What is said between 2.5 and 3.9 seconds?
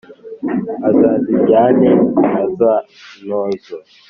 za ntozo